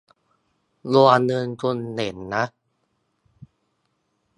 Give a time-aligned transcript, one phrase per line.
[0.93, 2.43] ดวงเงินคุณเด่นนะ